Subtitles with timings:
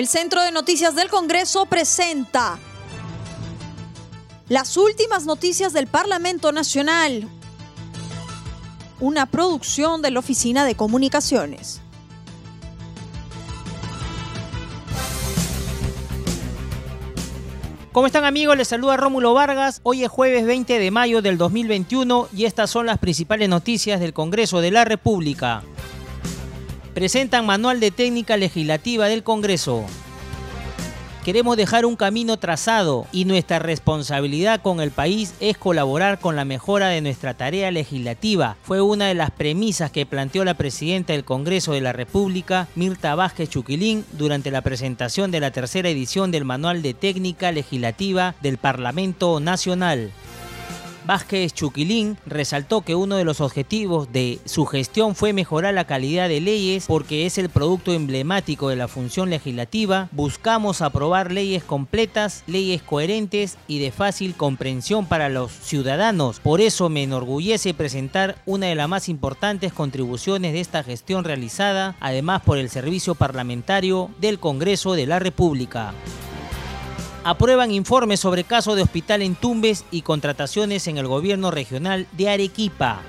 [0.00, 2.58] El Centro de Noticias del Congreso presenta
[4.48, 7.28] las últimas noticias del Parlamento Nacional,
[8.98, 11.82] una producción de la Oficina de Comunicaciones.
[17.92, 18.56] ¿Cómo están amigos?
[18.56, 19.82] Les saluda Rómulo Vargas.
[19.82, 24.14] Hoy es jueves 20 de mayo del 2021 y estas son las principales noticias del
[24.14, 25.62] Congreso de la República.
[26.94, 29.84] Presentan Manual de Técnica Legislativa del Congreso.
[31.24, 36.44] Queremos dejar un camino trazado y nuestra responsabilidad con el país es colaborar con la
[36.44, 38.56] mejora de nuestra tarea legislativa.
[38.62, 43.14] Fue una de las premisas que planteó la presidenta del Congreso de la República, Mirta
[43.14, 48.58] Vázquez Chuquilín, durante la presentación de la tercera edición del Manual de Técnica Legislativa del
[48.58, 50.10] Parlamento Nacional.
[51.10, 56.28] Vázquez Chuquilín resaltó que uno de los objetivos de su gestión fue mejorar la calidad
[56.28, 60.08] de leyes porque es el producto emblemático de la función legislativa.
[60.12, 66.38] Buscamos aprobar leyes completas, leyes coherentes y de fácil comprensión para los ciudadanos.
[66.38, 71.96] Por eso me enorgullece presentar una de las más importantes contribuciones de esta gestión realizada,
[71.98, 75.92] además por el servicio parlamentario del Congreso de la República
[77.24, 82.28] aprueban informes sobre caso de hospital en Tumbes y contrataciones en el gobierno regional de
[82.28, 83.00] Arequipa.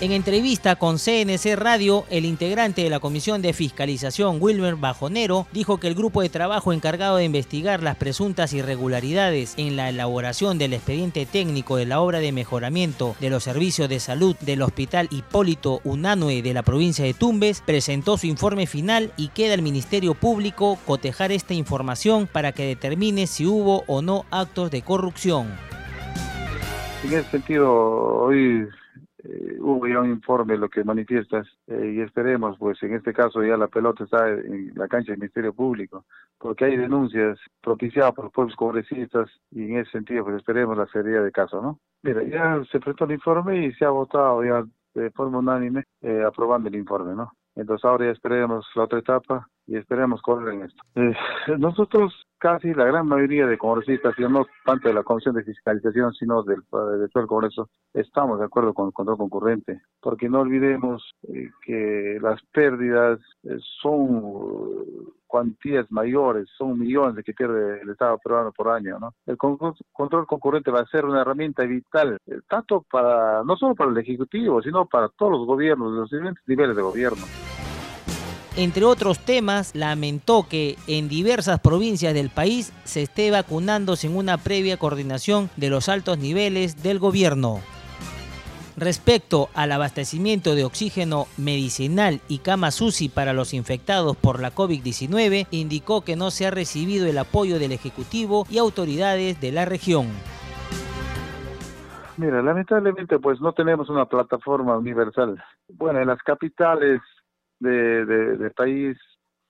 [0.00, 5.80] En entrevista con CNC Radio, el integrante de la Comisión de Fiscalización, Wilmer Bajonero, dijo
[5.80, 10.74] que el grupo de trabajo encargado de investigar las presuntas irregularidades en la elaboración del
[10.74, 15.80] expediente técnico de la obra de mejoramiento de los servicios de salud del Hospital Hipólito
[15.82, 20.78] Unanue de la provincia de Tumbes presentó su informe final y queda el Ministerio Público
[20.86, 25.48] cotejar esta información para que determine si hubo o no actos de corrupción.
[27.02, 28.68] En ese sentido, hoy
[29.24, 33.42] eh, hubo ya un informe lo que manifiestas eh, y esperemos pues en este caso
[33.42, 36.04] ya la pelota está en la cancha del Ministerio Público
[36.38, 40.86] porque hay denuncias propiciadas por los pueblos congresistas y en ese sentido pues esperemos la
[40.86, 41.80] seriedad del caso ¿no?
[42.02, 44.64] Mira, ya se presentó el informe y se ha votado ya
[44.94, 47.32] de forma unánime eh, aprobando el informe ¿no?
[47.56, 50.82] Entonces ahora ya esperemos la otra etapa y esperemos correr en esto.
[51.58, 56.14] Nosotros casi la gran mayoría de congresistas, y no tanto de la Comisión de Fiscalización,
[56.14, 61.50] sino del, del Congreso, estamos de acuerdo con el control concurrente, porque no olvidemos eh,
[61.62, 68.50] que las pérdidas eh, son cuantías mayores, son millones de que pierde el Estado peruano
[68.52, 69.12] por año, ¿no?
[69.26, 73.90] El control concurrente va a ser una herramienta vital, eh, tanto para, no solo para
[73.90, 77.24] el Ejecutivo, sino para todos los gobiernos, los diferentes niveles de gobierno.
[78.58, 84.36] Entre otros temas, lamentó que en diversas provincias del país se esté vacunando sin una
[84.36, 87.60] previa coordinación de los altos niveles del gobierno.
[88.76, 95.46] Respecto al abastecimiento de oxígeno medicinal y cama UCI para los infectados por la COVID-19,
[95.52, 100.08] indicó que no se ha recibido el apoyo del Ejecutivo y autoridades de la región.
[102.16, 105.40] Mira, lamentablemente pues no tenemos una plataforma universal.
[105.68, 107.00] Bueno, en las capitales
[107.60, 108.98] de, país,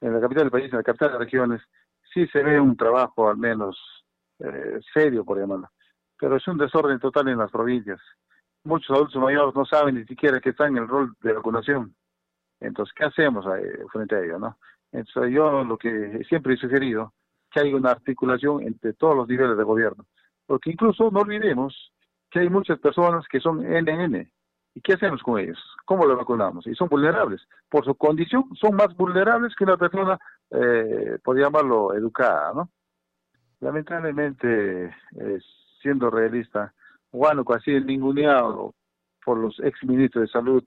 [0.00, 1.62] en la capital del país, en la capital de regiones,
[2.12, 3.76] sí se ve un trabajo al menos
[4.38, 5.68] eh, serio, por llamarlo.
[6.18, 8.00] Pero es un desorden total en las provincias.
[8.64, 11.94] Muchos adultos mayores no saben ni siquiera que están en el rol de vacunación.
[12.60, 14.38] Entonces, ¿qué hacemos ahí, frente a ello?
[14.38, 14.58] no
[14.92, 17.12] Entonces, yo lo que siempre he sugerido,
[17.50, 20.04] que haya una articulación entre todos los niveles de gobierno.
[20.46, 21.92] Porque incluso no olvidemos
[22.30, 24.30] que hay muchas personas que son NN,
[24.78, 25.58] ¿Y qué hacemos con ellos?
[25.84, 26.64] ¿Cómo los vacunamos?
[26.68, 27.40] Y son vulnerables.
[27.68, 30.16] Por su condición, son más vulnerables que una persona,
[30.52, 32.70] eh, por llamarlo, educada, ¿no?
[33.58, 35.38] Lamentablemente, eh,
[35.82, 36.72] siendo realista,
[37.10, 38.72] Huánuco ha sido ninguneado
[39.24, 40.62] por los ex ministros de salud,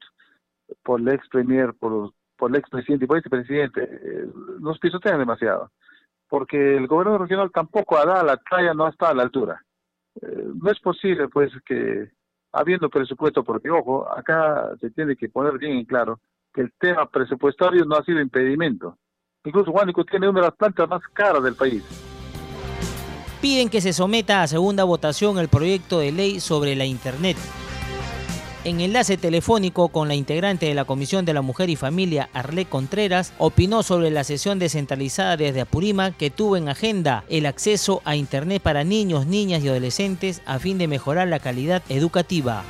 [0.83, 3.81] por el ex premier, por, por el ex presidente y por este presidente.
[3.81, 4.27] Eh,
[4.59, 5.71] nos pisotean demasiado.
[6.27, 9.63] Porque el gobierno regional tampoco ha dado la talla, no está a la altura.
[10.21, 12.11] Eh, no es posible, pues, que
[12.51, 16.19] habiendo presupuesto, porque ojo, acá se tiene que poner bien en claro
[16.53, 18.97] que el tema presupuestario no ha sido impedimento.
[19.43, 21.83] Incluso Juanico tiene una de las plantas más caras del país.
[23.41, 27.37] Piden que se someta a segunda votación el proyecto de ley sobre la Internet.
[28.63, 32.65] En enlace telefónico con la integrante de la Comisión de la Mujer y Familia, Arlé
[32.65, 38.15] Contreras, opinó sobre la sesión descentralizada desde Apurímac que tuvo en agenda el acceso a
[38.15, 42.63] Internet para niños, niñas y adolescentes a fin de mejorar la calidad educativa.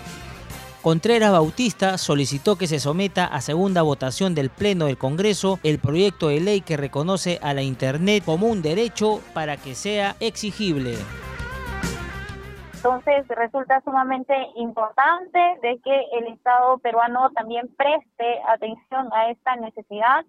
[0.81, 6.29] Contreras Bautista solicitó que se someta a segunda votación del Pleno del Congreso el proyecto
[6.29, 10.95] de ley que reconoce a la Internet como un derecho para que sea exigible.
[12.83, 20.25] Entonces resulta sumamente importante de que el Estado peruano también preste atención a esta necesidad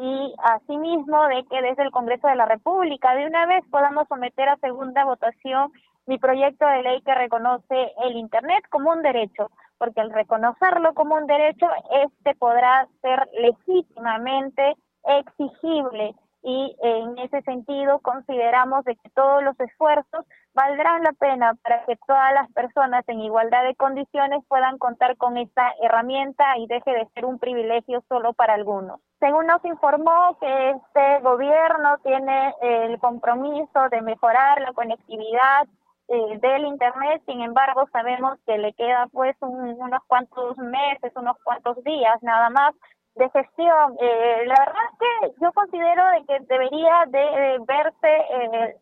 [0.00, 4.48] y asimismo de que desde el Congreso de la República de una vez podamos someter
[4.48, 5.70] a segunda votación
[6.06, 11.14] mi proyecto de ley que reconoce el Internet como un derecho, porque al reconocerlo como
[11.14, 11.68] un derecho,
[12.04, 14.74] este podrá ser legítimamente
[15.04, 21.84] exigible y en ese sentido consideramos de que todos los esfuerzos valdrán la pena para
[21.86, 26.92] que todas las personas en igualdad de condiciones puedan contar con esta herramienta y deje
[26.92, 29.00] de ser un privilegio solo para algunos.
[29.20, 35.66] Según nos informó que este gobierno tiene el compromiso de mejorar la conectividad
[36.08, 41.82] eh, del internet, sin embargo sabemos que le queda pues unos cuantos meses, unos cuantos
[41.82, 42.74] días nada más
[43.16, 43.96] de gestión.
[44.00, 48.10] Eh, la verdad es que yo considero de que debería de verse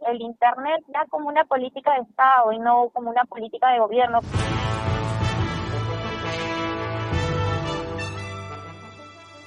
[0.08, 4.20] el Internet ya como una política de Estado y no como una política de gobierno.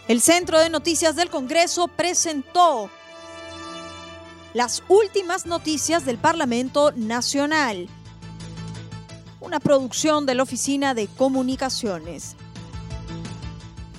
[0.07, 2.91] El Centro de Noticias del Congreso presentó
[4.53, 7.89] las últimas noticias del Parlamento Nacional,
[9.41, 12.37] una producción de la Oficina de Comunicaciones.